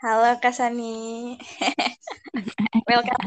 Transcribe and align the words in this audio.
Halo 0.00 0.32
Kak 0.40 0.56
Sani. 0.56 1.36
Welcome. 2.88 3.20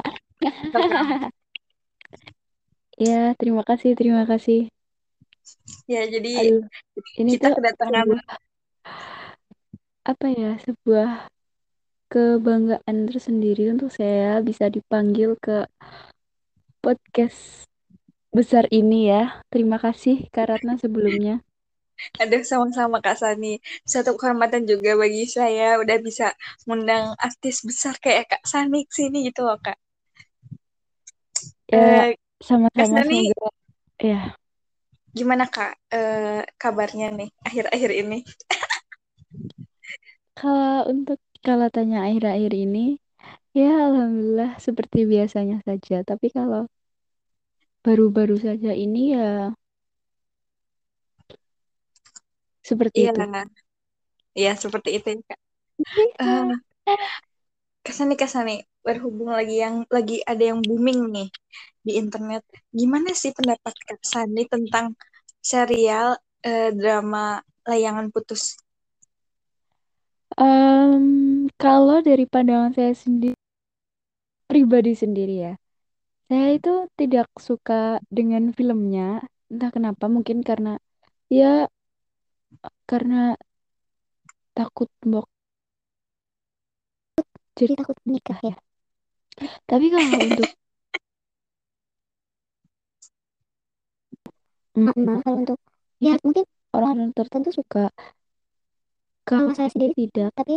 Ya, 2.97 3.38
terima 3.38 3.62
kasih, 3.62 3.94
terima 3.94 4.26
kasih. 4.26 4.73
Ya, 5.86 6.01
jadi 6.09 6.33
Aduh, 6.33 6.65
ini 7.21 7.38
kita 7.38 7.54
tuh 7.54 7.62
kedatangan 7.62 8.09
sebuah, 8.09 8.25
apa 10.01 10.25
ya, 10.33 10.51
sebuah 10.65 11.09
kebanggaan 12.09 12.97
tersendiri 13.05 13.69
untuk 13.69 13.94
saya 13.94 14.42
bisa 14.42 14.65
dipanggil 14.65 15.37
ke 15.37 15.69
podcast 16.81 17.70
besar 18.34 18.66
ini 18.73 19.13
ya. 19.13 19.45
Terima 19.53 19.77
kasih 19.77 20.26
Kak 20.34 20.49
Ratna 20.49 20.81
sebelumnya. 20.81 21.45
Ada 22.22 22.38
sama-sama 22.52 22.98
Kak 23.05 23.17
Sani. 23.22 23.54
Satu 23.94 24.12
kehormatan 24.20 24.63
juga 24.72 24.91
bagi 25.02 25.23
saya 25.38 25.67
udah 25.81 25.98
bisa 26.08 26.26
ngundang 26.68 27.05
artis 27.27 27.55
besar 27.68 27.94
kayak 28.04 28.26
Kak 28.32 28.44
Sani 28.52 28.80
ke 28.88 28.94
sini 29.00 29.18
gitu 29.30 29.41
loh 29.48 29.58
Kak. 29.66 29.77
Ya, 31.72 31.80
Eh, 31.80 32.16
Kak 32.76 32.88
sama-sama 32.88 32.96
Sani, 32.96 33.05
semoga 33.08 33.48
ya. 34.10 34.36
gimana 35.18 35.44
Kak 35.55 35.72
eh, 35.96 36.41
kabarnya 36.62 37.05
nih 37.18 37.30
akhir-akhir 37.48 37.91
ini? 38.02 38.18
Kalau 40.38 40.74
untuk 40.94 41.18
kalau 41.46 41.68
tanya 41.76 41.98
akhir-akhir 42.08 42.52
ini, 42.63 42.80
ya 43.60 43.66
alhamdulillah 43.88 44.52
seperti 44.66 44.98
biasanya 45.13 45.55
saja. 45.68 45.96
Tapi 46.10 46.27
kalau 46.38 46.62
baru-baru 47.85 48.35
saja 48.46 48.72
ini 48.84 48.99
ya 49.16 49.27
seperti 52.70 52.99
Iya, 52.99 53.12
itu. 53.12 53.20
iya 54.40 54.52
seperti 54.63 54.90
itu 54.98 55.08
ya 55.13 55.20
Kak. 55.30 55.40
Eh, 56.23 56.52
Kak 57.85 57.95
Sani, 57.98 58.13
Kak 58.21 58.31
Sani, 58.31 58.55
berhubung 58.85 59.32
lagi 59.38 59.55
yang 59.63 59.76
lagi 59.96 60.24
ada 60.32 60.43
yang 60.49 60.60
booming 60.68 60.99
nih 61.15 61.29
di 61.85 61.91
internet. 62.01 62.43
Gimana 62.79 63.10
sih 63.21 63.32
pendapat 63.38 63.73
Kak 63.88 63.99
tentang 64.53 64.85
serial 65.43 66.07
eh, 66.47 66.71
drama 66.71 67.43
Layangan 67.69 68.07
Putus? 68.13 68.55
Em, 70.39 71.45
kalau 71.61 72.01
dari 72.01 72.25
pandangan 72.25 72.73
saya 72.73 72.93
sendiri, 72.97 73.38
pribadi 74.49 74.93
sendiri 74.97 75.35
ya, 75.45 75.53
saya 76.29 76.47
itu 76.57 76.73
tidak 76.99 77.27
suka 77.38 78.01
dengan 78.09 78.49
filmnya. 78.57 79.21
Entah 79.51 79.69
kenapa, 79.75 80.05
mungkin 80.09 80.41
karena 80.41 80.81
ya 81.29 81.69
karena 82.94 83.16
takut 84.58 84.89
mbok, 85.09 85.27
jadi 87.58 87.73
takut 87.80 87.97
menikah 88.05 88.39
ya. 88.50 88.55
Tapi 89.69 89.85
kalau 89.94 90.09
untuk 90.30 90.50
mm, 94.77 95.16
kalau 95.23 95.38
untuk 95.41 95.59
ya 96.05 96.13
mungkin 96.25 96.45
orang 96.77 96.97
tertentu 97.17 97.50
suka. 97.59 97.80
Kalau 99.30 99.52
saya 99.57 99.69
sendiri 99.73 99.94
tidak, 100.02 100.30
tapi 100.39 100.53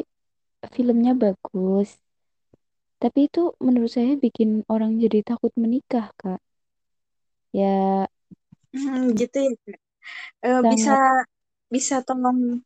filmnya 0.74 1.12
bagus. 1.24 1.88
Tapi 3.02 3.18
itu 3.28 3.42
menurut 3.66 3.88
saya 3.96 4.12
bikin 4.24 4.50
orang 4.74 4.92
jadi 5.02 5.18
takut 5.30 5.52
menikah, 5.62 6.06
Kak. 6.20 6.40
Ya 7.52 8.06
Hmm, 8.74 9.02
gitu 9.18 9.36
ya, 9.46 9.50
Kak. 9.64 9.78
Eh, 10.46 10.60
bisa 10.70 10.90
bisa 11.74 11.96
tolong 12.06 12.62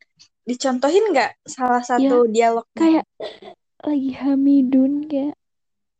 dicontohin 0.49 1.05
nggak 1.11 1.31
salah 1.55 1.81
satu 1.89 2.15
ya 2.15 2.23
dialognya? 2.33 2.71
kayak 2.77 3.05
lagi 3.87 4.11
Hamidun 4.21 4.93
kayak 5.11 5.35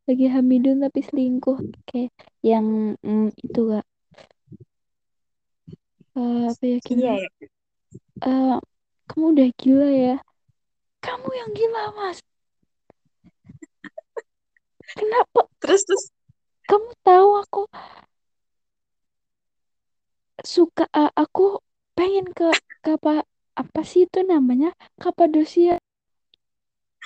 lagi 0.07 0.25
Hamidun 0.33 0.77
tapi 0.83 0.99
selingkuh 1.07 1.57
kayak 1.89 2.11
yang 2.45 2.97
mm, 3.05 3.27
itu 3.45 3.59
gak 3.73 3.85
eh, 6.17 6.41
apa 6.51 6.63
ya 6.71 6.77
Iya 6.91 7.11
gimana? 7.11 7.21
ya. 7.23 7.27
Eh, 8.27 8.55
kamu 9.09 9.25
udah 9.33 9.47
gila 9.61 9.87
ya? 10.05 10.15
Kamu 11.05 11.29
yang 11.39 11.51
gila 11.57 11.83
mas. 11.97 12.17
Kenapa? 14.97 15.41
Terus 15.61 15.81
terus? 15.87 16.03
Kamu 16.69 16.89
tahu 17.05 17.29
aku 17.43 17.61
suka 20.53 20.83
eh, 21.01 21.11
aku 21.23 21.41
pengen 22.01 22.25
ke 22.33 22.49
ke 22.81 22.97
apa 22.97 23.29
apa 23.53 23.81
sih 23.85 24.09
itu 24.09 24.25
namanya? 24.25 24.73
Kapadosia. 24.97 25.77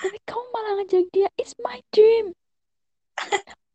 Tapi 0.00 0.16
kamu 0.24 0.44
malah 0.56 0.72
ngajak 0.80 1.04
dia. 1.12 1.28
It's 1.36 1.52
my 1.60 1.84
dream. 1.92 2.32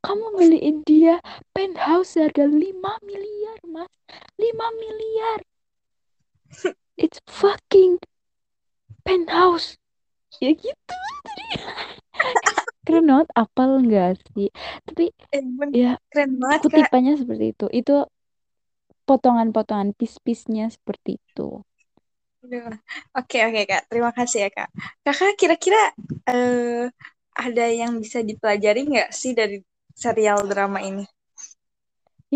Kamu 0.01 0.33
beliin 0.33 0.81
dia 0.81 1.21
penthouse 1.53 2.17
harga 2.17 2.49
5 2.49 2.73
miliar 3.05 3.57
mas. 3.69 3.85
5 4.33 4.81
miliar. 4.81 5.45
It's 6.97 7.21
fucking 7.29 8.01
penthouse. 9.05 9.77
Ya 10.41 10.57
gitu 10.57 10.97
tadi. 11.21 11.45
Keren 12.89 13.05
banget 13.05 13.29
apal 13.37 13.77
enggak 13.77 14.17
sih? 14.33 14.49
Tapi 14.89 15.13
eh, 15.37 15.43
ya 15.69 16.01
keren 16.09 16.41
banget 16.41 16.65
Kak. 16.65 16.73
kutipannya 16.73 17.13
seperti 17.13 17.53
itu. 17.53 17.65
Itu 17.69 18.09
potongan-potongan 19.11 19.91
pis-pisnya 19.99 20.65
seperti 20.75 21.19
itu. 21.19 21.47
Oke 23.19 23.37
oke 23.47 23.61
Kak, 23.69 23.81
terima 23.91 24.11
kasih 24.17 24.39
ya 24.47 24.49
Kak. 24.55 24.69
Kakak 25.05 25.35
kira-kira 25.39 25.81
eh, 26.31 26.87
ada 27.35 27.65
yang 27.81 27.99
bisa 28.03 28.19
dipelajari 28.29 28.79
nggak 28.89 29.09
sih 29.19 29.31
dari 29.39 29.59
serial 30.03 30.39
drama 30.51 30.79
ini? 30.89 31.03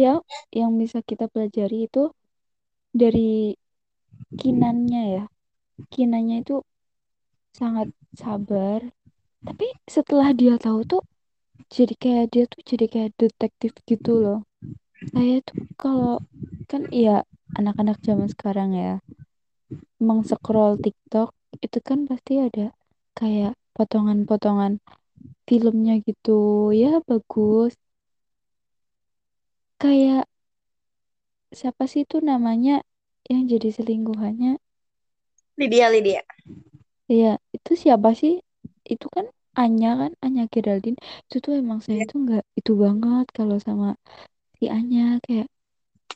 ya 0.04 0.14
yang 0.60 0.72
bisa 0.82 1.00
kita 1.10 1.26
pelajari 1.32 1.78
itu 1.88 2.04
dari 3.02 3.56
Kinannya 4.40 5.04
ya 5.16 5.24
Kinannya 5.94 6.38
itu 6.44 6.56
sangat 7.60 7.88
sabar 8.22 8.82
tapi 9.48 9.68
setelah 9.96 10.30
dia 10.40 10.56
tahu 10.66 10.80
tuh 10.92 11.04
jadi 11.76 11.94
kayak 12.04 12.26
dia 12.34 12.44
tuh 12.54 12.62
jadi 12.70 12.86
kayak 12.94 13.12
detektif 13.22 13.72
gitu 13.90 14.12
loh 14.24 14.40
saya 15.14 15.36
tuh 15.48 15.58
kalau 15.82 16.14
kan 16.72 16.82
iya 17.00 17.12
anak-anak 17.60 17.98
zaman 18.08 18.28
sekarang 18.34 18.70
ya 18.82 18.92
meng-scroll 20.08 20.74
TikTok 20.84 21.30
itu 21.66 21.78
kan 21.88 22.00
pasti 22.10 22.34
ada 22.48 22.66
kayak 23.20 23.52
potongan-potongan 23.76 24.74
filmnya 25.48 25.94
gitu. 26.08 26.32
Ya 26.82 26.92
bagus. 27.10 27.74
Kayak 29.82 30.26
siapa 31.60 31.84
sih 31.92 32.02
itu 32.06 32.18
namanya 32.30 32.74
yang 33.32 33.42
jadi 33.52 33.70
selingkuhannya? 33.78 34.52
Lydia 35.58 35.90
Lydia. 35.90 36.22
ya 37.20 37.28
itu 37.56 37.72
siapa 37.84 38.10
sih? 38.22 38.34
Itu 38.92 39.06
kan 39.16 39.26
Anya 39.62 39.88
kan 40.02 40.12
Anya 40.26 40.42
Geraldine. 40.54 40.98
Itu 41.28 41.36
tuh 41.46 41.54
emang 41.62 41.80
saya 41.86 42.00
Iya. 42.00 42.06
tuh 42.10 42.18
nggak 42.24 42.44
itu 42.60 42.72
banget 42.84 43.26
kalau 43.38 43.58
sama 43.68 43.88
si 44.58 44.66
Anya 44.78 45.02
kayak 45.26 45.48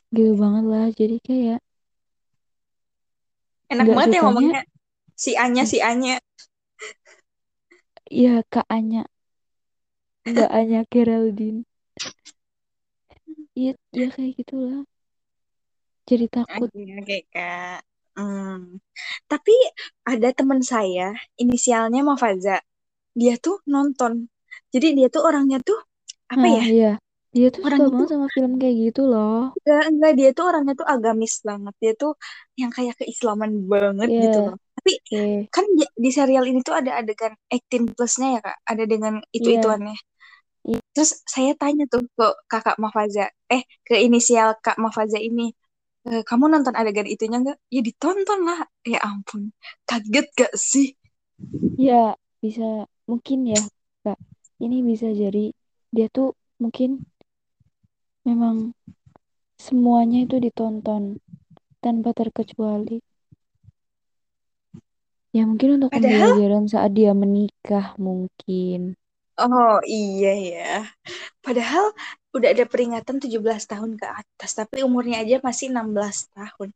gitu 0.09 0.34
banget 0.36 0.66
lah 0.66 0.86
jadi 0.94 1.18
kayak 1.22 1.59
Enak 3.70 3.86
banget 3.94 4.18
ya 4.18 4.22
sukanya 4.22 4.22
ngomongnya. 4.25 4.62
Si 5.14 5.31
Anya 5.38 5.64
si 5.70 5.78
Anya. 5.78 6.16
ya 8.09 8.42
Kak 8.50 8.66
Anya 8.74 9.06
nggak 10.25 10.50
Anya 10.50 10.81
Geraldine 10.90 11.62
iya 13.53 13.78
ya 13.94 14.08
kayak 14.09 14.34
gitulah 14.42 14.81
jadi 16.09 16.25
takut 16.25 16.74
Oke 16.74 16.90
oke 16.98 17.18
Kak. 17.30 17.86
Hmm. 18.18 18.81
Tapi 19.30 19.53
ada 20.09 20.34
teman 20.34 20.66
saya 20.66 21.14
inisialnya 21.38 22.02
Mafaza. 22.02 22.58
Dia 23.13 23.38
tuh 23.38 23.62
nonton. 23.69 24.25
Jadi 24.74 24.98
dia 24.98 25.07
tuh 25.13 25.22
orangnya 25.30 25.62
tuh 25.62 25.78
apa 26.30 26.45
nah 26.45 26.50
ya? 26.50 26.63
ya 26.66 26.94
dia 27.36 27.48
tuh 27.56 27.64
suka 27.68 27.68
Orangnya 27.68 27.90
banget 27.94 28.10
sama 28.12 28.28
film 28.36 28.52
kayak 28.62 28.76
gitu 28.86 29.02
loh 29.12 29.54
enggak 29.58 29.84
enggak 29.92 30.12
dia 30.20 30.30
tuh 30.38 30.46
orangnya 30.50 30.74
tuh 30.81 30.88
agamis 30.94 31.34
banget. 31.50 31.74
Dia 31.81 31.94
tuh 32.02 32.12
yang 32.62 32.72
kayak 32.76 32.96
keislaman 33.00 33.52
banget 33.74 34.10
gitu 34.24 34.38
ya 34.38 34.46
loh. 34.46 34.56
Tapi 34.78 34.94
oke 34.98 35.24
kan 35.56 35.66
di, 35.78 35.84
di 36.04 36.10
serial 36.18 36.46
ini 36.50 36.60
tuh 36.68 36.76
ada 36.80 36.92
adegan 37.00 37.34
18 37.52 37.94
plusnya 37.98 38.28
ya 38.38 38.40
Kak. 38.46 38.58
Ada 38.72 38.84
dengan 38.94 39.14
iya 39.20 39.34
itu-ituannya. 39.38 39.96
iya 40.70 40.80
Terus 40.96 41.12
saya 41.34 41.52
tanya 41.62 41.84
tuh 41.94 42.02
ke 42.18 42.28
kakak 42.52 42.78
Mafaza, 42.84 43.26
eh 43.54 43.64
ke 43.88 43.96
inisial 44.06 44.50
Kak 44.66 44.78
Mafaza 44.84 45.18
ini, 45.30 45.48
"Eh, 46.10 46.22
kamu 46.30 46.46
nonton 46.54 46.76
adegan 46.80 47.08
itunya 47.10 47.38
nggak? 47.44 47.58
Ya 47.76 47.81
ditonton 47.88 48.40
lah. 48.48 48.60
Ya 48.86 49.00
ampun, 49.10 49.54
kaget 49.90 50.28
gak 50.40 50.54
sih? 50.58 50.88
ya 51.80 52.16
bisa 52.44 52.88
mungkin 53.10 53.40
ya 53.48 53.62
Kak 54.04 54.20
ini 54.64 54.84
bisa 54.84 55.08
jadi 55.12 55.52
dia 55.96 56.08
tuh 56.12 56.36
mungkin 56.62 57.04
memang 58.30 58.56
semuanya 59.66 60.18
itu 60.26 60.36
ditonton 60.46 61.04
tanpa 61.84 62.10
terkecuali 62.20 62.96
Ya 65.36 65.44
mungkin 65.50 65.70
untuk 65.81 65.92
Padahal, 65.92 66.34
pembelajaran 66.38 66.64
saat 66.74 66.92
dia 66.98 67.12
menikah 67.22 67.86
mungkin. 68.06 68.80
oh 69.42 69.74
iya 69.96 70.30
ya. 70.52 70.64
Padahal 71.46 71.86
udah 72.36 72.50
ada 72.54 72.66
peringatan 72.74 73.18
17 73.24 73.64
tahun 73.72 73.92
ke 74.02 74.08
atas, 74.22 74.52
tapi 74.60 74.78
umurnya 74.88 75.18
aja 75.24 75.36
masih 75.50 75.68
16 75.74 76.18
tahun. 76.38 76.70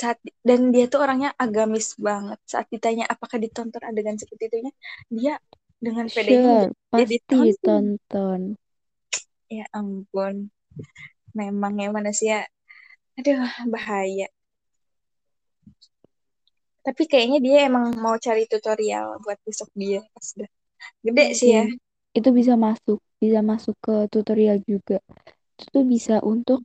Saat 0.00 0.18
dan 0.48 0.60
dia 0.74 0.84
tuh 0.92 1.00
orangnya 1.04 1.30
agamis 1.44 1.86
banget. 2.08 2.38
Saat 2.52 2.66
ditanya 2.74 3.04
apakah 3.14 3.38
ditonton 3.44 3.82
adegan 3.88 4.16
seperti 4.22 4.44
itunya, 4.50 4.72
dia 5.18 5.32
dengan 5.86 6.06
pedenya 6.14 6.52
Sure, 6.54 6.64
ya, 6.64 6.68
ya 6.98 7.04
pasti 7.08 7.12
ditonton. 7.12 7.84
ditonton. 8.04 8.40
Ya 9.50 9.64
ampun, 9.78 10.50
memang 11.36 11.72
ya 11.78 11.88
manusia, 11.94 12.36
aduh 13.18 13.44
bahaya. 13.70 14.28
Tapi 16.80 17.02
kayaknya 17.04 17.38
dia 17.44 17.58
emang 17.68 17.92
mau 18.00 18.16
cari 18.16 18.48
tutorial 18.48 19.20
buat 19.20 19.36
besok 19.44 19.68
dia 19.76 20.00
pas 20.16 20.26
udah 20.36 20.50
gede 21.04 21.26
sih 21.36 21.48
ya. 21.52 21.64
Mungkin 21.68 21.78
itu 22.10 22.28
bisa 22.34 22.54
masuk, 22.56 22.98
bisa 23.20 23.40
masuk 23.44 23.76
ke 23.78 23.94
tutorial 24.08 24.58
juga. 24.64 24.98
Itu 25.60 25.64
tuh 25.70 25.84
bisa 25.84 26.24
untuk 26.24 26.64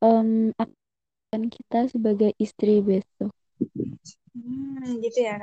em, 0.00 0.50
akan 0.56 1.42
kita 1.46 1.92
sebagai 1.92 2.32
istri 2.40 2.80
besok. 2.80 3.30
Hmm, 4.32 4.98
gitu 5.04 5.20
ya. 5.28 5.38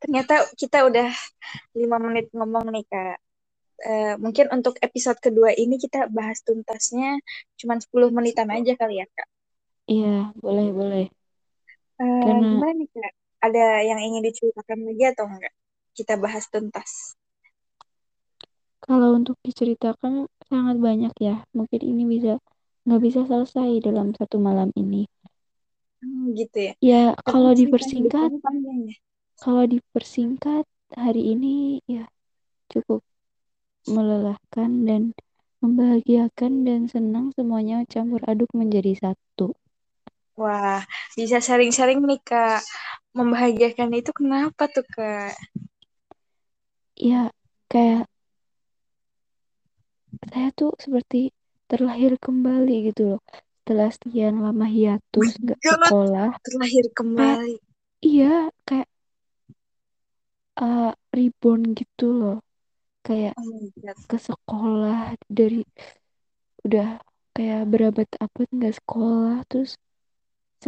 Ternyata 0.00 0.48
kita 0.56 0.84
udah 0.84 1.08
lima 1.76 1.96
menit 2.00 2.28
ngomong 2.36 2.72
nih 2.72 2.84
Kak. 2.88 3.18
Eh, 3.80 4.14
mungkin 4.20 4.52
untuk 4.52 4.76
episode 4.84 5.16
kedua 5.18 5.56
ini 5.56 5.80
kita 5.80 6.12
bahas 6.12 6.44
tuntasnya 6.44 7.16
cuma 7.56 7.80
10 7.80 8.12
menitan 8.12 8.48
aja 8.52 8.76
kali 8.76 9.00
ya 9.00 9.06
Kak. 9.08 9.28
Iya, 9.88 10.36
boleh, 10.36 10.68
boleh. 10.70 11.04
Eh, 12.00 12.20
Karena 12.22 12.44
gimana 12.44 12.72
nih 12.76 12.88
Kak? 12.92 13.12
Ada 13.40 13.64
yang 13.88 14.00
ingin 14.04 14.22
diceritakan 14.28 14.78
lagi 14.84 15.04
atau 15.08 15.24
enggak? 15.24 15.54
Kita 15.96 16.14
bahas 16.20 16.44
tuntas. 16.52 17.16
kalau 18.80 19.14
untuk 19.14 19.38
diceritakan 19.46 20.26
sangat 20.50 20.76
banyak 20.82 21.14
ya. 21.22 21.46
Mungkin 21.54 21.78
ini 21.78 22.02
bisa 22.10 22.42
nggak 22.88 23.02
bisa 23.06 23.20
selesai 23.28 23.78
dalam 23.86 24.10
satu 24.16 24.42
malam 24.42 24.74
ini. 24.74 25.06
Hmm, 26.00 26.32
gitu 26.34 26.58
ya. 26.58 26.72
Ya, 26.80 27.02
kalau 27.22 27.52
dipersingkat, 27.54 28.34
ya. 28.34 28.96
kalau 29.38 29.64
dipersingkat 29.68 30.64
hari 30.90 31.38
ini 31.38 31.78
ya 31.86 32.08
cukup 32.72 33.04
melelahkan 33.88 34.70
dan 34.88 35.02
membahagiakan 35.60 36.64
dan 36.64 36.88
senang 36.88 37.32
semuanya 37.36 37.84
campur 37.88 38.20
aduk 38.24 38.48
menjadi 38.56 38.96
satu. 38.96 39.52
Wah, 40.40 40.80
bisa 41.16 41.36
sharing-sharing 41.36 42.00
nih 42.00 42.20
Kak. 42.24 42.64
Membahagiakan 43.12 43.92
itu 43.92 44.10
kenapa 44.16 44.72
tuh 44.72 44.86
Kak? 44.88 45.36
Ya, 46.96 47.32
kayak 47.68 48.08
saya 50.32 50.48
tuh 50.52 50.72
seperti 50.80 51.32
terlahir 51.68 52.16
kembali 52.16 52.92
gitu 52.92 53.16
loh. 53.16 53.20
Setelah 53.62 53.88
sekian 53.92 54.40
lama 54.40 54.66
hiatus 54.66 55.36
nggak 55.38 55.60
God, 55.60 55.76
sekolah, 55.84 56.28
terlahir 56.42 56.84
kayak 57.16 57.40
kembali. 57.40 57.54
iya, 58.00 58.48
kayak 58.66 58.88
uh, 60.60 60.92
reborn 61.12 61.62
gitu 61.76 62.06
loh. 62.16 62.36
Kayak 63.06 63.36
Oh 63.36 63.70
God. 63.82 63.96
ke 64.10 64.16
sekolah 64.28 65.00
dari 65.38 65.56
udah 66.66 66.88
kayak 67.34 67.62
berabad-abad 67.72 68.48
nggak 68.56 68.74
sekolah, 68.80 69.36
terus 69.48 69.70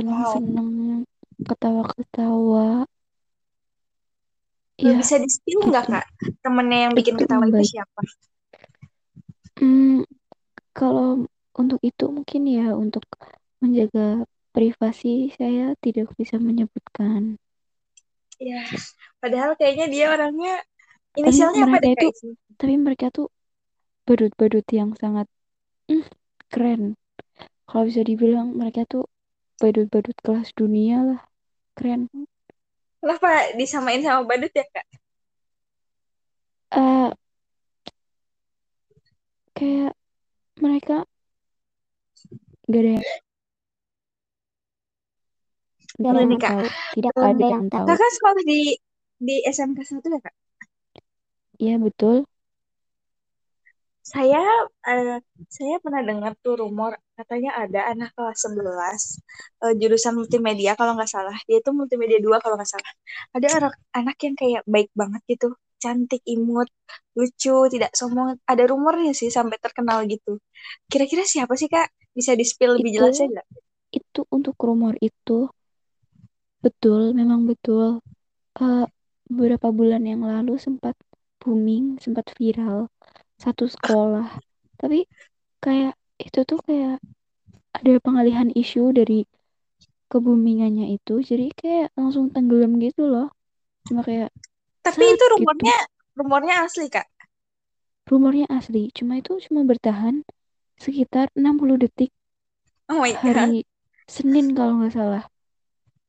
Wow. 0.02 0.42
seneng-seneng, 0.44 0.70
ketawa-ketawa. 1.48 2.84
Ya, 4.78 4.98
Bisa 5.00 5.14
di-spill 5.22 5.60
nggak 5.70 5.84
gitu. 5.84 5.92
Kak? 5.92 6.04
Temennya 6.42 6.78
yang 6.88 6.92
bikin 6.98 7.14
Itu 7.14 7.20
ketawa 7.20 7.44
itu 7.50 7.62
siapa? 7.72 8.00
Hmm, 9.58 10.04
kalau 10.78 11.08
untuk 11.62 11.80
itu 11.90 12.04
mungkin 12.16 12.42
ya 12.56 12.64
untuk 12.84 13.04
menjaga 13.62 14.06
privasi 14.54 15.08
saya 15.38 15.64
tidak 15.84 16.08
bisa 16.20 16.36
menyebutkan. 16.48 17.22
Ya, 18.42 18.60
padahal 19.22 19.50
kayaknya 19.58 19.86
dia 19.94 20.06
orangnya 20.14 20.52
Tapi 21.20 21.28
inisialnya 21.28 21.62
apa 21.64 21.76
mereka 21.76 21.84
deh 21.84 21.92
Kak 21.96 22.10
itu, 22.12 22.28
tapi 22.58 22.74
mereka 22.80 23.06
tuh 23.12 23.28
badut-badut 24.06 24.66
yang 24.72 24.90
sangat 24.98 25.26
mm, 25.88 26.04
keren. 26.52 26.82
Kalau 27.68 27.84
bisa 27.88 28.02
dibilang 28.04 28.56
mereka 28.56 28.84
tuh 28.88 29.04
badut-badut 29.60 30.16
kelas 30.24 30.50
dunia 30.56 30.96
lah, 31.04 31.20
keren. 31.76 32.08
Kenapa 33.02 33.54
disamain 33.58 34.00
sama 34.02 34.22
badut 34.26 34.52
ya 34.54 34.64
Kak? 34.72 34.86
eh 36.72 37.10
kayak 39.56 39.92
mereka 40.64 41.04
gak 42.72 42.80
ada 42.80 42.90
yang 42.96 43.04
gak 46.00 46.10
ada 46.10 46.20
yang 46.24 46.40
tahu, 46.40 46.62
tidak 46.96 47.12
ada 47.20 47.44
yang 47.44 47.66
tahu. 47.68 47.86
Kakak 47.86 47.98
kan 48.00 48.12
sekolah 48.16 48.42
di 48.48 48.60
di 49.22 49.34
SMK 49.46 49.78
1 49.86 50.08
ya 50.08 50.20
Kak? 50.24 50.34
Iya 51.62 51.74
betul, 51.84 52.16
Saya 54.12 54.42
eh, 54.90 55.18
saya 55.56 55.76
pernah 55.84 56.02
dengar 56.08 56.32
tuh 56.42 56.54
rumor 56.62 56.92
katanya 57.18 57.50
ada 57.62 57.80
anak 57.92 58.10
kelas 58.18 58.38
11 58.44 59.02
eh, 59.62 59.74
jurusan 59.80 60.14
multimedia 60.18 60.72
kalau 60.78 60.92
nggak 60.98 61.10
salah. 61.14 61.36
Dia 61.46 61.58
itu 61.62 61.70
multimedia 61.70 62.18
2 62.26 62.36
kalau 62.42 62.58
nggak 62.58 62.70
salah. 62.74 62.92
Ada 63.36 63.46
anak 63.62 63.74
anak 63.98 64.16
yang 64.26 64.34
kayak 64.40 64.62
baik 64.74 64.90
banget 65.00 65.22
gitu, 65.32 65.48
cantik, 65.82 66.22
imut, 66.34 66.68
lucu, 67.18 67.56
tidak 67.72 67.90
sombong. 67.98 68.28
Ada 68.52 68.64
rumornya 68.70 69.12
sih 69.20 69.30
sampai 69.30 69.58
terkenal 69.62 69.98
gitu. 70.10 70.42
Kira-kira 70.90 71.22
siapa 71.22 71.54
sih 71.60 71.68
Kak? 71.70 71.86
Bisa 72.18 72.34
di-spill 72.34 72.72
lebih 72.78 72.90
itu 72.90 73.02
jelasnya 73.02 73.26
nggak? 73.38 73.46
itu 73.98 74.20
untuk 74.36 74.56
rumor 74.68 74.94
itu 75.08 75.48
betul, 76.64 77.00
memang 77.18 77.40
betul. 77.50 78.00
Eh, 78.62 78.84
beberapa 79.30 79.68
bulan 79.78 80.02
yang 80.10 80.22
lalu 80.30 80.52
sempat 80.60 80.94
booming, 81.42 81.84
sempat 82.04 82.26
viral 82.38 82.78
satu 83.44 83.64
sekolah. 83.74 84.28
Tapi 84.80 84.98
kayak 85.64 85.94
itu 86.26 86.40
tuh 86.50 86.60
kayak 86.68 86.94
ada 87.78 87.92
pengalihan 88.06 88.48
isu 88.62 88.82
dari 88.98 89.14
keboomingannya 90.10 90.86
itu, 90.96 91.14
jadi 91.30 91.46
kayak 91.60 91.86
langsung 91.98 92.26
tenggelam 92.34 92.72
gitu 92.84 93.02
loh. 93.12 93.26
Cuma 93.86 94.02
kayak 94.08 94.30
Tapi 94.86 95.04
itu 95.14 95.24
gitu. 95.40 95.64
rumornya 95.66 95.76
rumornya 96.18 96.54
asli 96.66 96.86
Kak. 96.94 97.06
Rumornya 98.10 98.46
asli, 98.58 98.82
cuma 98.96 99.12
itu 99.20 99.32
cuma 99.44 99.60
bertahan 99.70 100.16
sekitar 100.84 101.26
60 101.42 101.76
detik 101.82 102.10
Oh 102.88 103.00
my 103.00 103.12
God. 103.12 103.24
hari 103.24 103.64
Senin 104.14 104.46
kalau 104.56 104.72
nggak 104.78 104.94
salah. 104.98 105.22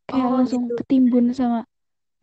Kayak 0.10 0.28
Oh 0.28 0.36
langsung 0.36 0.64
gitu. 0.68 0.76
ketimbun 0.78 1.26
sama 1.40 1.60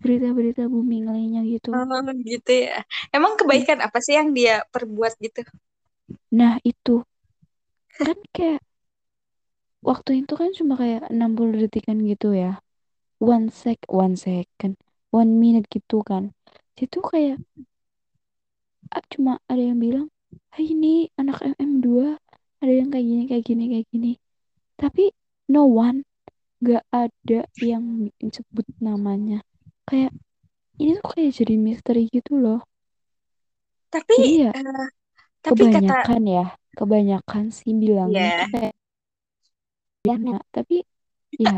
berita-berita 0.03 0.63
booming 0.73 1.05
lainnya 1.13 1.43
gitu. 1.55 1.71
Oh 1.75 2.03
gitu 2.31 2.51
ya. 2.67 2.75
Emang 3.15 3.33
Iya. 3.45 3.65
kebaikan 3.65 3.79
apa 3.87 3.99
sih 4.05 4.15
yang 4.19 4.29
dia 4.39 4.53
perbuat 4.75 5.13
gitu? 5.25 5.41
Nah 6.39 6.55
itu 6.71 6.95
kan 8.03 8.19
kayak 8.35 8.61
waktu 9.89 10.11
itu 10.25 10.33
kan 10.41 10.51
cuma 10.59 10.73
kayak 10.81 11.03
60 11.15 11.55
detikan 11.63 11.99
gitu 12.11 12.27
ya. 12.43 12.51
One 13.35 13.47
sec, 13.63 13.79
one 14.03 14.17
second, 14.27 14.75
one 15.21 15.33
minute 15.43 15.67
gitu 15.75 15.97
kan. 16.11 16.25
Itu 16.85 16.99
kayak 17.11 17.37
ah, 18.97 19.03
cuma 19.13 19.33
ada 19.51 19.63
yang 19.69 19.79
bilang, 19.85 20.07
hai 20.55 20.65
ini 20.75 21.11
anak 21.21 21.37
mm 21.59 21.73
dua 21.85 22.07
ada 22.63 22.73
yang 22.79 22.89
kayak 22.93 23.07
gini, 23.11 23.23
kayak 23.31 23.45
gini, 23.49 23.65
kayak 23.73 23.87
gini. 23.93 24.11
Tapi 24.81 25.05
no 25.55 25.63
one, 25.71 25.99
gak 26.69 26.85
ada 27.05 27.41
yang 27.71 27.85
sebut 28.37 28.67
namanya. 28.83 29.39
Kayak 29.91 30.13
ini 30.83 30.91
tuh 30.99 31.09
kayak 31.13 31.33
jadi 31.39 31.55
misteri 31.67 32.03
gitu 32.17 32.33
loh. 32.45 32.61
Tapi 33.93 34.15
Jadi 34.17 34.31
ya 34.47 34.53
eh, 34.57 34.87
tapi 35.45 35.63
kata 35.75 35.95
kebanyakan 36.01 36.23
ya, 36.37 36.45
kebanyakan 36.79 37.45
sih 37.59 37.73
bilangnya 37.83 38.31
ya, 38.31 38.47
kayak 38.51 38.75
Diana. 40.05 40.41
Tapi 40.55 40.77
ya 41.41 41.57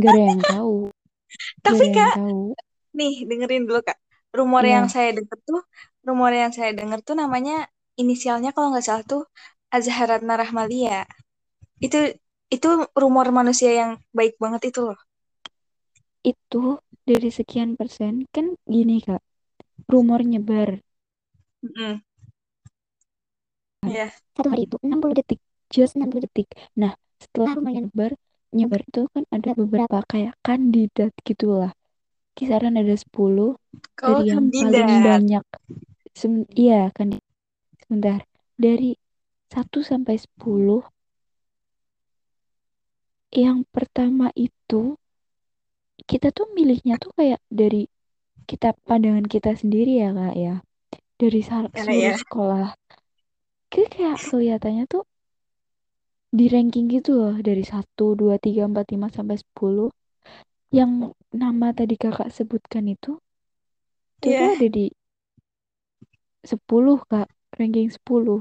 gak 0.00 0.10
ada 0.14 0.22
yang 0.30 0.42
tahu, 0.50 0.74
tapi 1.64 1.84
yang 1.92 1.94
Kak, 1.96 2.14
tahu. 2.16 2.54
nih 2.98 3.12
dengerin 3.28 3.64
dulu 3.68 3.80
Kak. 3.88 3.98
Rumor 4.38 4.64
yang 4.74 4.86
Ya 4.86 4.90
saya 4.94 5.10
denger 5.16 5.38
tuh, 5.48 5.60
rumor 6.08 6.32
yang 6.42 6.52
saya 6.56 6.70
denger 6.78 7.00
tuh 7.08 7.16
namanya 7.22 7.52
inisialnya 8.00 8.50
kalau 8.54 8.68
nggak 8.72 8.86
salah 8.88 9.04
tuh 9.12 9.22
Azharatna 9.76 10.34
Rahmalia. 10.42 11.06
Itu 11.84 11.98
itu 12.54 12.68
rumor 13.02 13.26
manusia 13.38 13.70
yang 13.80 13.90
baik 14.18 14.34
banget 14.42 14.62
itu 14.70 14.80
loh. 14.88 14.98
itu 16.30 16.58
dari 17.08 17.28
sekian 17.38 17.70
persen. 17.78 18.12
Kan 18.34 18.46
gini 18.74 18.96
Kak, 19.06 19.22
rumor 19.92 20.20
nyebar. 20.30 20.70
Mm-mm. 21.64 22.00
Iya. 23.88 24.04
satu 24.36 24.48
hari 24.52 24.62
itu 24.68 24.76
60 24.86 25.14
detik, 25.18 25.40
just 25.74 25.92
60 25.96 26.22
detik. 26.26 26.48
Nah 26.80 26.92
setelah 27.22 27.50
rumornya 27.56 27.80
nyebar, 27.86 28.12
nyebar 28.56 28.80
itu 28.88 29.00
kan 29.14 29.24
ada 29.36 29.50
beberapa 29.60 29.98
kayak 30.12 30.34
kandidat 30.46 31.12
gitulah. 31.28 31.72
Kisaran 32.36 32.74
ada 32.82 32.94
10 33.04 33.48
Oh, 34.02 34.20
dari 34.20 34.30
yang 34.30 34.44
paling 34.58 34.90
banyak. 35.08 35.44
Sem- 36.20 36.48
iya 36.62 36.80
kandidat 36.96 37.26
sebentar. 37.82 38.20
Dari 38.64 38.90
satu 39.52 39.78
sampai 39.90 40.16
10 40.24 40.80
yang 43.34 43.58
pertama 43.74 44.26
itu 44.46 44.94
kita 46.10 46.28
tuh 46.36 46.46
milihnya 46.56 46.94
tuh 47.02 47.10
kayak 47.18 47.40
dari 47.60 47.82
kita 48.50 48.68
pandangan 48.88 49.26
kita 49.34 49.50
sendiri 49.60 49.92
ya 50.02 50.10
kak 50.18 50.34
ya. 50.44 50.54
Dari 51.20 51.40
sal- 51.48 51.72
Ya, 51.76 51.82
seluruh 51.84 52.14
ya. 52.14 52.14
sekolah. 52.22 52.66
Kayak 53.70 53.88
kayak 53.94 54.16
kelihatannya 54.28 54.84
tuh 54.90 55.02
di 56.38 56.46
ranking 56.54 56.86
gitu 56.94 57.10
loh 57.20 57.34
dari 57.48 57.62
satu 57.72 58.14
2 58.20 58.34
3 58.44 58.62
4 58.70 58.86
5 58.94 59.08
sampai 59.16 59.36
10 59.42 59.88
yang 60.78 60.90
nama 61.34 61.68
tadi 61.78 61.94
kakak 61.98 62.30
sebutkan 62.36 62.84
itu 62.94 63.18
itu 64.22 64.28
Iya. 64.30 64.54
ada 64.54 64.66
di 64.76 64.86
10 66.50 66.96
kak 67.10 67.28
ranking 67.58 67.88
10 67.96 68.38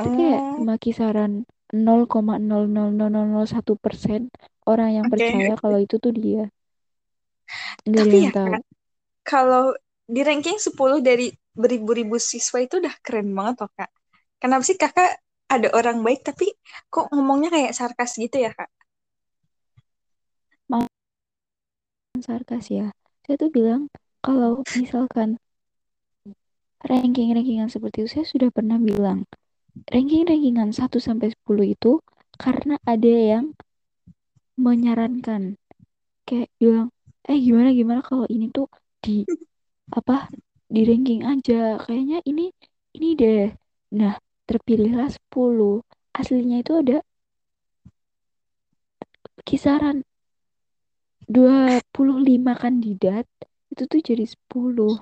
itu 0.00 0.08
kayak 0.16 0.40
Oh, 0.42 0.56
cuma 0.56 0.74
kisaran 0.84 1.32
0,00001 1.86 3.72
persen 3.84 4.20
orang 4.68 4.90
yang 5.02 5.06
oke. 5.06 5.12
percaya 5.12 5.52
kalau 5.58 5.78
itu 5.82 5.96
tuh 5.98 6.12
dia 6.14 6.44
nggak 7.88 8.06
Tapi 8.06 8.16
ya 8.26 8.30
tahu 8.34 8.54
Kak, 8.54 8.62
kalau 9.26 9.64
di 10.06 10.20
ranking 10.24 10.58
10 10.58 10.98
dari 11.04 11.30
beribu-ribu 11.52 12.16
siswa 12.16 12.58
itu 12.64 12.80
udah 12.82 12.94
keren 13.04 13.28
banget 13.36 13.56
loh 13.66 13.70
Kak. 13.76 13.90
Kenapa 14.40 14.62
sih 14.66 14.76
Kakak 14.80 15.10
ada 15.52 15.68
orang 15.76 16.00
baik 16.00 16.24
tapi 16.24 16.48
kok 16.88 17.12
ngomongnya 17.12 17.52
kayak 17.52 17.72
sarkas 17.76 18.16
gitu 18.16 18.36
ya 18.40 18.50
Kak? 18.56 18.70
mau 20.70 20.88
sarkas 22.26 22.64
ya 22.72 22.86
saya 23.24 23.36
tuh 23.36 23.50
bilang 23.52 23.82
kalau 24.24 24.64
misalkan 24.80 25.36
ranking-rankingan 26.82 27.68
seperti 27.70 27.96
itu 28.02 28.10
saya 28.18 28.26
sudah 28.26 28.48
pernah 28.56 28.78
bilang 28.80 29.28
ranking-rankingan 29.92 30.70
satu 30.72 30.98
sampai 30.98 31.28
10 31.36 31.66
itu 31.76 31.92
karena 32.40 32.74
ada 32.88 33.12
yang 33.32 33.44
menyarankan. 34.58 35.42
Kayak 36.26 36.48
bilang 36.60 36.88
eh 37.30 37.38
gimana 37.46 37.70
gimana 37.78 38.00
kalau 38.08 38.26
ini 38.34 38.46
tuh 38.56 38.66
di 39.04 39.24
apa 39.98 40.14
di 40.74 40.80
ranking 40.88 41.22
aja. 41.32 41.54
Kayaknya 41.84 42.18
ini 42.30 42.44
ini 42.96 43.08
deh. 43.20 43.42
Nah 43.98 44.14
terpilihlah 44.48 45.08
10 45.16 45.72
aslinya 46.18 46.56
itu 46.62 46.72
ada 46.82 46.96
kisaran 49.46 50.02
25 51.34 52.52
kandidat 52.62 53.26
itu 53.72 53.82
tuh 53.90 54.00
jadi 54.08 54.24
10 54.34 54.92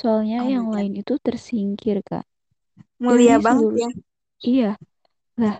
soalnya 0.00 0.38
Oh 0.38 0.52
yang 0.52 0.64
God. 0.70 0.74
lain 0.74 0.92
itu 1.02 1.14
tersingkir 1.26 1.96
kak. 2.08 2.24
Mulia 3.02 3.36
banget 3.44 3.68
seluruh 3.68 3.78
ya. 3.80 3.88
iya. 4.48 4.66
Lah 5.40 5.56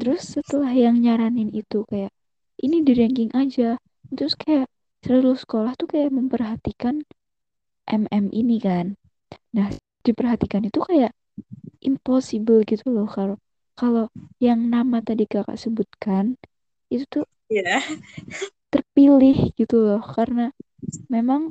Terus 0.00 0.22
setelah 0.36 0.72
yang 0.84 0.96
nyaranin 1.04 1.50
itu 1.60 1.78
kayak 1.90 2.12
ini 2.66 2.76
di 2.86 2.92
ranking 2.98 3.30
aja. 3.36 3.76
Terus 4.16 4.34
kayak 4.42 4.66
seluruh 5.04 5.36
sekolah 5.38 5.72
tuh 5.80 5.88
kayak 5.92 6.10
memperhatikan 6.18 7.02
MM 7.90 8.26
ini 8.34 8.56
kan. 8.62 8.86
Nah, 9.56 9.68
diperhatikan 10.06 10.62
itu 10.68 10.80
kayak 10.82 11.12
impossible 11.84 12.60
gitu 12.70 12.86
loh 12.96 13.06
kalau 13.10 13.36
kalau 13.78 14.06
yang 14.42 14.60
nama 14.74 14.98
tadi 15.04 15.24
kakak 15.28 15.58
sebutkan 15.60 16.36
itu 16.92 17.04
tuh 17.08 17.24
Iya. 17.50 17.80
terpilih 18.72 19.36
gitu 19.58 19.76
loh 19.86 20.02
karena 20.14 20.44
memang 21.14 21.42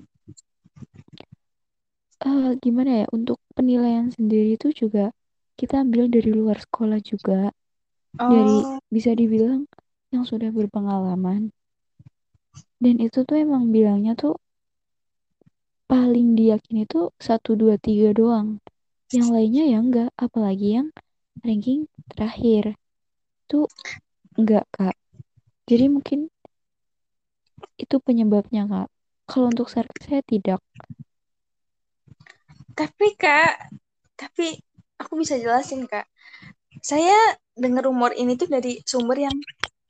eh, 2.27 2.49
gimana 2.63 2.91
ya 3.03 3.05
untuk 3.17 3.37
penilaian 3.57 4.07
sendiri 4.15 4.55
itu 4.57 4.67
juga 4.81 5.05
kita 5.59 5.83
ambil 5.83 6.03
dari 6.15 6.31
luar 6.39 6.57
sekolah 6.65 6.99
juga 7.11 7.51
dari 8.31 8.57
Oh, 8.59 8.79
bisa 8.95 9.11
dibilang 9.19 9.68
yang 10.09 10.23
sudah 10.25 10.49
berpengalaman. 10.49 11.53
Dan 12.79 12.95
itu 12.97 13.21
tuh 13.27 13.37
emang 13.37 13.69
bilangnya 13.69 14.15
tuh 14.15 14.39
paling 15.89 16.37
diyakini 16.37 16.85
tuh 16.85 17.13
satu 17.17 17.57
dua 17.57 17.75
tiga 17.77 18.13
doang. 18.13 18.61
Yang 19.09 19.27
lainnya 19.33 19.63
ya 19.65 19.77
enggak 19.81 20.09
apalagi 20.17 20.67
yang 20.81 20.87
ranking 21.41 21.89
terakhir. 22.09 22.77
Tuh 23.49 23.65
enggak 24.37 24.65
kak. 24.73 24.95
Jadi 25.69 25.85
mungkin 25.89 26.19
itu 27.77 27.95
penyebabnya 28.01 28.65
kak. 28.65 28.89
Kalau 29.29 29.53
untuk 29.53 29.69
saya 29.69 29.85
tidak. 30.25 30.57
Tapi 32.79 33.11
Kak, 33.19 33.75
tapi 34.15 34.55
aku 34.95 35.19
bisa 35.19 35.35
jelasin 35.35 35.83
Kak. 35.83 36.07
Saya 36.79 37.35
dengar 37.51 37.83
rumor 37.83 38.15
ini 38.15 38.39
tuh 38.39 38.47
dari 38.47 38.79
sumber 38.87 39.19
yang 39.19 39.35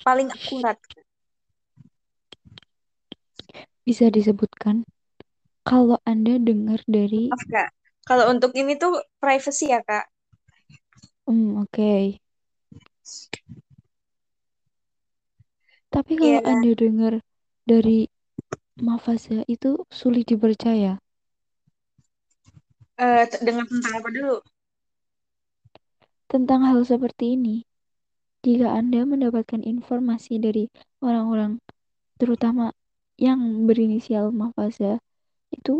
paling 0.05 0.29
akurat. 0.35 0.77
bisa 3.87 4.07
disebutkan 4.15 4.85
kalau 5.67 5.97
anda 6.07 6.35
dengar 6.39 6.79
dari 6.87 7.33
Maaf 7.33 7.43
Kak. 7.53 7.69
Kalau 8.07 8.25
untuk 8.33 8.51
ini 8.61 8.73
tuh 8.83 8.93
privacy 9.21 9.65
ya 9.73 9.79
Kak. 9.89 10.05
hmm 11.27 11.49
oke 11.61 11.89
tapi 15.93 16.13
kalau 16.21 16.39
Iya. 16.39 16.51
anda 16.51 16.71
dengar 16.81 17.13
dari 17.69 18.09
Mafasa 18.87 19.37
itu 19.55 19.71
sulit 19.99 20.25
dipercaya 20.31 20.93
Eh, 23.05 23.23
t- 23.31 23.41
dengar 23.45 23.65
tentang 23.71 23.93
apa 23.99 24.09
dulu? 24.15 24.35
tentang 26.31 26.61
hal 26.67 26.79
seperti 26.91 27.25
ini 27.35 27.55
jika 28.45 28.67
anda 28.79 28.99
mendapatkan 29.11 29.61
informasi 29.73 30.33
dari 30.45 30.63
orang-orang 31.07 31.51
terutama 32.19 32.65
yang 33.19 33.41
berinisial 33.67 34.25
Mafasa 34.35 34.99
itu 35.55 35.73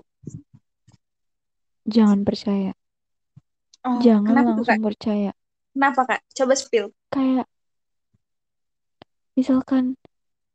jangan 1.94 2.24
percaya 2.28 2.72
Oh, 3.90 4.04
jangan 4.04 4.24
kenapa 4.26 4.50
tuh 4.58 4.66
Kak? 4.70 4.80
langsung 4.80 4.82
percaya 4.86 5.30
Kenapa 5.74 6.02
Kak? 6.10 6.22
Coba 6.38 6.54
spill. 6.62 6.88
kayak 7.14 7.48
misalkan 9.38 9.86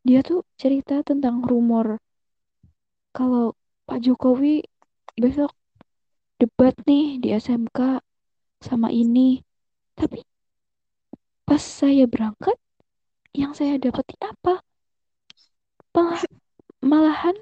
dia 0.09 0.21
tuh 0.29 0.41
cerita 0.61 0.97
tentang 1.09 1.37
rumor 1.51 1.87
kalau 3.17 3.45
Pak 3.89 3.99
Jokowi 4.05 4.55
besok 5.23 5.51
debat 6.41 6.75
nih 6.89 7.05
di 7.23 7.29
SMK 7.45 7.79
sama 8.69 8.89
ini 9.03 9.43
tapi 9.99 10.19
pas 11.49 11.63
saya 11.81 12.05
berangkat 12.13 12.57
yang 13.41 13.53
saya 13.59 13.75
dapati 13.85 14.17
apa? 14.31 14.55
Malah 15.95 16.23
malahan 16.91 17.37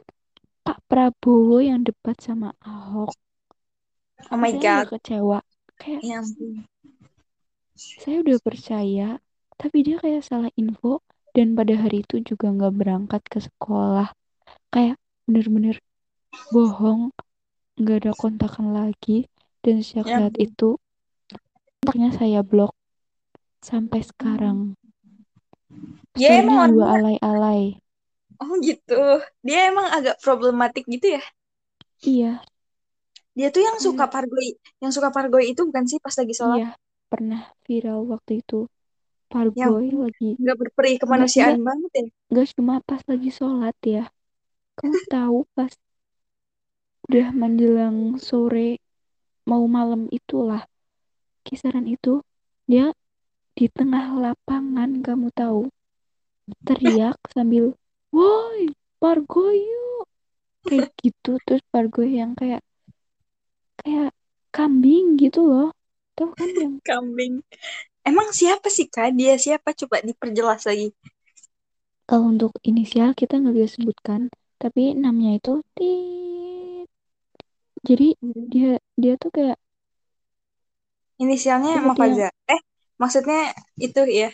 Pak 0.65 0.79
Prabowo 0.89 1.59
yang 1.71 1.81
debat 1.89 2.17
sama 2.27 2.49
Ahok. 2.63 3.13
Oh 4.31 4.37
my 4.37 4.51
saya 4.51 4.63
God. 4.65 4.87
kecewa. 4.91 5.39
Kayak 5.81 6.03
Ya 6.03 6.19
ampun. 6.23 6.65
saya 8.03 8.17
udah 8.25 8.39
percaya 8.47 9.09
tapi 9.61 9.79
dia 9.87 9.97
kayak 10.03 10.23
salah 10.29 10.51
info 10.63 10.93
dan 11.37 11.55
pada 11.59 11.75
hari 11.83 12.03
itu 12.05 12.17
juga 12.31 12.47
nggak 12.57 12.75
berangkat 12.81 13.23
ke 13.33 13.39
sekolah. 13.49 14.09
Kayak 14.75 14.97
bener-bener 15.27 15.77
bohong 16.53 17.03
nggak 17.81 17.97
ada 18.05 18.13
kontakan 18.23 18.67
lagi. 18.79 19.19
Dan 19.65 19.75
sejak 19.87 20.07
Ya 20.07 20.17
saat 20.17 20.35
itu 20.47 20.79
kontaknya 21.83 22.11
saya 22.19 22.41
blok 22.51 22.73
sampai 23.69 24.01
sekarang 24.11 24.59
Dia 26.19 26.31
emang 26.41 26.57
storynya 26.57 26.65
juga 26.71 26.85
orangnya, 26.91 26.97
alay-alay 26.97 27.63
oh 28.43 28.53
gitu. 28.67 28.93
Dia 29.47 29.59
emang 29.71 29.87
agak 29.97 30.17
problematik 30.25 30.85
gitu 30.95 31.07
ya. 31.17 31.23
iya 32.03 32.43
Dia 33.39 33.49
tuh 33.55 33.63
yang 33.69 33.79
suka 33.87 34.05
kayak 34.05 34.13
pargoi, 34.13 34.49
yang 34.83 34.93
suka 34.97 35.09
pargoi 35.17 35.45
itu 35.53 35.63
bukan 35.69 35.85
sih 35.91 35.99
pas 36.05 36.15
lagi 36.21 36.35
sholat? 36.41 36.63
iya 36.63 36.67
pernah 37.11 37.41
viral 37.67 37.99
waktu 38.13 38.33
itu 38.41 38.55
Ya 39.59 39.65
Parboy 39.65 39.87
ampun. 39.89 39.93
lagi 40.03 40.27
Nggak 40.41 40.57
berperi 40.61 40.93
kemanusiaan 41.03 41.57
nggak 41.57 41.59
banget 41.69 41.91
ya. 41.99 42.05
nggak 42.31 42.47
cuma 42.57 42.75
pas 42.89 43.03
lagi 43.11 43.31
sholat 43.39 43.77
ya 43.95 44.03
kamu 44.79 44.99
tahu 45.13 45.39
pas 45.57 45.73
udah 47.07 47.29
menjelang 47.41 47.97
sore 48.29 48.69
mau 49.51 49.65
malam 49.77 50.03
itulah 50.19 50.63
kisaran 51.47 51.87
itu 51.95 52.13
dia 52.71 52.87
di 53.57 53.67
tengah 53.77 54.07
lapangan 54.25 54.91
kamu 55.07 55.29
tahu 55.41 55.61
teriak 56.67 57.19
sambil 57.35 57.65
woi 58.17 58.63
Pargoy 59.01 59.57
yuk 59.73 60.05
kayak 60.69 60.89
gitu 61.03 61.33
terus 61.47 61.63
Pargoy 61.73 62.09
yang 62.21 62.33
kayak 62.41 62.63
kayak 63.81 64.11
kambing 64.55 65.05
gitu 65.23 65.41
loh 65.51 65.69
tahu 66.17 66.31
kan 66.39 66.51
yang 66.63 66.75
Kambing. 66.87 67.35
Emang 68.09 68.29
siapa 68.39 68.69
sih 68.77 68.87
Kak? 68.95 69.09
Dia 69.19 69.35
siapa? 69.45 69.71
Coba 69.81 69.97
diperjelas 70.09 70.63
lagi. 70.69 70.89
Kalau 72.09 72.27
untuk 72.35 72.53
inisial 72.71 73.11
kita 73.21 73.35
nggak 73.43 73.55
bisa 73.59 73.69
sebutkan, 73.75 74.21
tapi 74.63 74.83
namanya 75.03 75.33
itu 75.41 75.53
tit. 75.77 76.87
Jadi 77.89 78.09
Hmm. 78.23 78.53
dia 78.53 78.71
dia 79.03 79.15
tuh 79.23 79.31
kayak 79.37 79.59
Inisialnya 81.25 81.71
yang 81.77 81.87
Mafaza. 81.89 82.27
Eh, 82.55 82.61
maksudnya 83.01 83.53
itu 83.77 84.03
ya. 84.09 84.31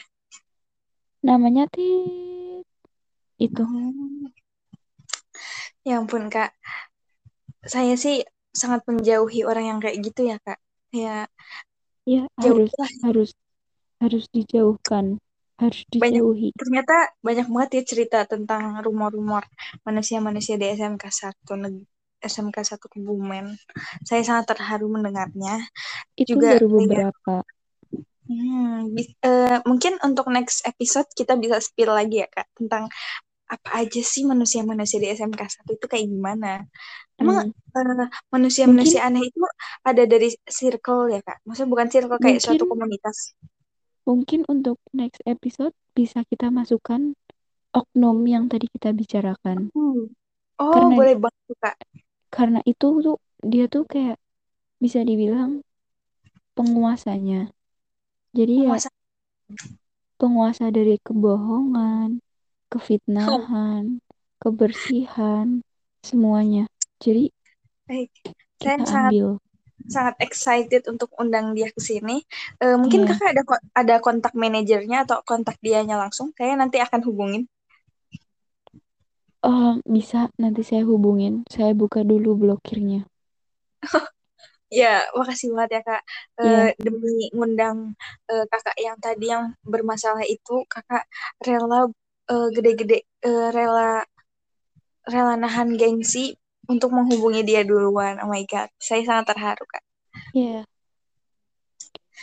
namanya 1.19 1.67
tit 1.71 2.63
itu. 3.39 3.63
Hmm. 3.63 4.31
Ya 5.87 5.99
ampun, 6.03 6.27
Kak. 6.31 6.55
Saya 7.67 7.95
sih 7.99 8.23
sangat 8.55 8.83
menjauhi 8.87 9.43
orang 9.47 9.65
yang 9.71 9.79
kayak 9.83 9.99
gitu 10.03 10.31
ya, 10.31 10.37
Kak. 10.43 10.59
Ya, 10.95 11.27
Ya 12.09 12.25
harus 12.41 12.73
jauhilah. 12.73 12.91
harus 13.05 13.31
harus 14.01 14.25
dijauhkan, 14.33 15.21
harus 15.61 15.85
Banyak 15.93 16.23
dijauhi. 16.23 16.49
ternyata 16.57 17.13
banyak 17.21 17.47
banget 17.51 17.71
ya 17.77 17.83
cerita 17.85 18.19
tentang 18.25 18.81
rumor-rumor 18.81 19.45
manusia-manusia 19.85 20.55
di 20.57 20.65
SMK 20.71 21.05
1 21.11 21.53
neg- 21.59 21.85
SMK 22.23 22.57
1 22.65 22.87
Kebumen. 22.89 23.59
Saya 24.07 24.23
sangat 24.25 24.55
terharu 24.55 24.89
mendengarnya. 24.89 25.67
Itu 26.17 26.39
Juga 26.39 26.57
baru 26.57 26.67
lihat 26.89 27.13
beberapa. 27.13 27.35
Hmm, 28.29 28.93
bis- 28.97 29.17
eh, 29.29 29.59
mungkin 29.71 29.93
untuk 30.07 30.27
next 30.37 30.59
episode 30.71 31.09
kita 31.19 31.33
bisa 31.43 31.57
spill 31.67 31.91
lagi 31.99 32.17
ya 32.23 32.29
Kak 32.35 32.47
tentang 32.59 32.85
apa 33.55 33.69
aja 33.81 34.01
sih 34.13 34.23
manusia-manusia 34.33 34.99
di 35.03 35.09
SMK 35.17 35.43
1 35.55 35.71
itu 35.79 35.87
kayak 35.93 36.07
gimana. 36.15 36.49
Emang 37.21 37.37
Hmm, 37.37 37.51
eh, 37.79 38.09
manusia-manusia 38.35 39.01
mungkin 39.01 39.03
aneh 39.09 39.23
itu 39.31 39.41
ada 39.89 40.03
dari 40.13 40.29
circle 40.59 41.03
ya 41.15 41.21
Kak? 41.27 41.39
Maksudnya 41.47 41.71
bukan 41.75 41.89
circle 41.95 42.21
kayak 42.25 42.41
suatu 42.45 42.65
komunitas. 42.71 43.19
mungkin 44.09 44.41
untuk 44.55 44.77
next 45.01 45.21
episode 45.35 45.71
bisa 45.99 46.19
kita 46.31 46.47
masukkan 46.59 47.15
oknum 47.81 48.19
yang 48.35 48.45
tadi 48.53 48.67
kita 48.75 48.91
bicarakan. 49.01 49.59
Hmm. 49.75 49.99
Oh, 50.61 50.75
Karena 50.75 50.97
boleh 50.97 51.15
banget 51.23 51.57
Kak. 51.63 51.77
karena 52.35 52.61
itu 52.71 52.87
tuh 53.05 53.17
dia 53.53 53.65
tuh 53.75 53.83
kayak 53.93 54.17
bisa 54.85 55.01
dibilang 55.09 55.51
penguasanya. 56.57 57.37
Jadi 58.39 58.55
ya 58.67 58.75
Penguasa. 60.19 60.65
dari 60.77 60.95
kebohongan, 61.07 62.09
Oh, 63.29 63.49
kefitnahan, 63.51 63.85
kebersihan, 64.43 65.47
semuanya. 66.07 66.65
Jadi 67.03 67.31
baik. 67.89 68.11
Saya 68.63 68.77
kita 68.77 68.83
sangat 68.93 69.15
ambil. 69.15 69.27
sangat 69.95 70.17
excited 70.27 70.83
untuk 70.93 71.11
undang 71.23 71.47
dia 71.57 71.69
ke 71.77 71.81
sini. 71.91 72.17
Eh, 72.65 72.77
mungkin 72.83 73.01
Iya, 73.01 73.09
Kakak 73.09 73.29
ada 73.35 73.43
ada 73.81 73.97
kontak 74.07 74.33
manajernya 74.43 74.99
atau 75.07 75.19
kontak 75.31 75.57
dianya 75.65 75.97
langsung? 76.03 76.29
Saya 76.39 76.55
nanti 76.61 76.79
akan 76.87 77.01
hubungin. 77.09 77.43
oh, 79.51 79.71
bisa 79.95 80.21
nanti 80.43 80.63
saya 80.69 80.83
hubungin. 80.91 81.35
Saya 81.55 81.73
buka 81.81 82.01
dulu 82.11 82.31
blokirnya. 82.43 83.01
Ya, 84.69 85.01
makasih 85.17 85.49
banget 85.57 85.71
ya 85.77 85.83
Kak. 85.89 86.03
Eh, 86.41 86.69
Iya, 86.69 86.77
demi 86.85 87.33
ngundang 87.33 87.79
eh, 88.31 88.45
Kakak 88.53 88.77
yang 88.77 88.97
tadi 89.01 89.25
yang 89.33 89.45
bermasalah 89.65 90.25
itu, 90.29 90.53
Kakak 90.69 91.05
rela 91.47 91.89
eh, 92.33 92.49
gede-gede 92.55 92.99
eh, 93.25 93.49
rela 93.57 94.05
rela 95.13 95.35
nahan 95.41 95.69
gengsi 95.81 96.37
untuk 96.73 96.91
menghubungi 96.97 97.41
dia 97.49 97.63
duluan. 97.65 98.21
Oh 98.23 98.29
my 98.29 98.45
God, 98.45 98.69
saya 98.77 99.03
sangat 99.09 99.25
terharu 99.33 99.65
Kak. 99.73 99.83
iya. 100.35 100.65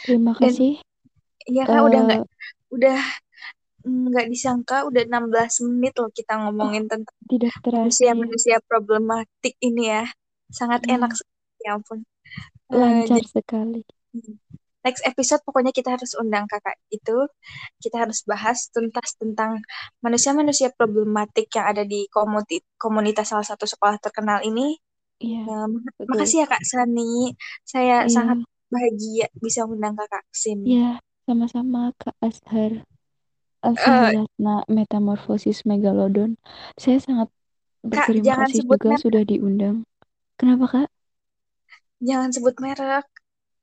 Terima 0.06 0.32
Dan 0.38 0.54
kasih. 0.54 0.78
ya 1.50 1.64
Kak 1.66 1.82
udah 1.88 2.00
nggak 2.06 2.22
udah 2.76 3.00
nggak 3.86 4.28
disangka 4.34 4.76
udah 4.90 5.02
16 5.06 5.62
menit 5.66 5.94
loh 6.02 6.10
kita 6.10 6.34
ngomongin 6.42 6.90
tentang 6.90 7.16
tidak 7.30 7.54
terasa 7.64 7.82
ya. 8.14 8.14
manusia-manusia 8.14 8.58
problematik 8.70 9.54
ini 9.62 9.84
ya. 9.94 10.04
Sangat 10.54 10.82
enak 10.90 11.12
Ya, 11.14 11.18
sekali, 11.18 11.62
ya 11.66 11.72
ampun. 11.78 12.00
Eh, 12.74 12.78
lancar 12.80 13.16
jadi 13.16 13.30
sekali. 13.34 13.82
next 14.86 15.02
episode 15.10 15.42
pokoknya 15.48 15.74
kita 15.74 15.90
harus 15.98 16.12
undang 16.22 16.46
kakak 16.52 16.78
itu. 16.94 17.18
Kita 17.84 17.96
harus 18.06 18.20
bahas 18.32 18.70
tuntas 18.74 19.10
tentang 19.22 19.52
manusia-manusia 20.06 20.70
problematik 20.80 21.48
yang 21.58 21.68
ada 21.74 21.84
di 21.94 22.06
komuniti- 22.16 22.66
komunitas 22.84 23.26
salah 23.34 23.48
satu 23.48 23.66
sekolah 23.74 23.98
terkenal 24.06 24.40
ini. 24.46 24.78
Iya, 25.24 25.40
Ya, 25.48 25.58
betul. 25.98 26.08
makasih 26.12 26.38
ya 26.44 26.48
Kak 26.54 26.64
Sani. 26.72 27.34
Saya 27.74 27.96
sangat 28.16 28.38
Iya, 28.38 28.46
bahagia 28.74 29.26
bisa 29.46 29.62
undang 29.74 29.94
kakak 30.00 30.24
ke 30.32 30.38
sini. 30.46 30.70
iya, 30.70 30.86
sama-sama 31.26 31.80
Kak 32.02 32.16
Ashar. 32.28 32.72
Eh, 33.76 34.16
Alsahalatna 34.16 34.64
Metamorfosis 34.78 35.60
Megalodon. 35.70 36.32
Saya 36.84 36.98
sangat 37.08 37.30
Kak, 37.96 38.10
berterima 38.10 38.24
jangan 38.26 38.50
kasih 38.50 38.62
juga 38.62 38.90
sudah 39.04 39.24
diundang. 39.30 39.78
Kenapa 40.40 40.66
Kak? 40.74 40.90
Jangan 42.04 42.30
sebut 42.36 42.56
merek. 42.60 43.06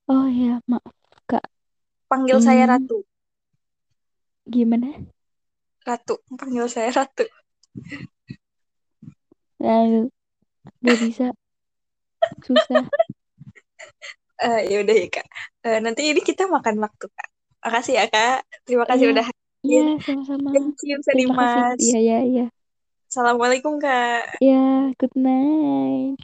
Oh 0.09 0.27
ya, 0.29 0.59
maaf 0.71 0.95
Kak. 1.29 1.45
Panggil 2.11 2.39
saya 2.41 2.65
Hmm, 2.65 2.71
Ratu. 2.71 3.05
gimana? 4.49 4.89
Ratu. 5.87 6.15
Panggil 6.39 6.67
saya 6.71 6.91
Ratu. 6.95 7.25
Lalu, 9.63 10.11
gak 10.83 10.99
bisa, 10.99 11.27
susah. 12.43 12.83
Eh, 14.43 14.75
ya 14.75 14.83
udah 14.83 14.97
ya 14.99 15.07
Kak. 15.07 15.27
Eh, 15.63 15.79
nanti 15.79 16.03
ini 16.11 16.19
kita 16.19 16.51
makan 16.51 16.83
waktu 16.83 17.07
Kak. 17.15 17.29
Makasih 17.63 17.95
ya 17.95 18.05
Kak. 18.11 18.43
Terima 18.67 18.83
kasih 18.91 19.07
Iya, 19.07 19.13
udah 19.15 19.25
iya, 19.27 19.31
hadir. 19.31 19.85
sama-sama. 20.03 20.51
Thank 20.51 20.83
you, 20.83 20.97
Terima 21.07 21.35
kasih. 21.39 21.63
Sadimas. 21.63 21.77
Iya, 21.79 21.99
iya, 22.03 22.19
iya. 22.27 22.45
Assalamualaikum 23.07 23.79
Kak. 23.79 24.43
Iya, 24.43 24.91
good 24.99 25.15
night. 25.15 26.19